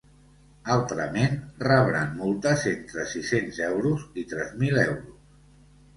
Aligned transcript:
Altrament, 0.75 1.35
rebran 1.67 2.17
multes 2.21 2.65
entre 2.71 3.07
sis-cents 3.15 3.61
euros 3.69 4.09
i 4.23 4.25
tres 4.33 4.57
mil 4.63 4.85
euros. 4.87 5.69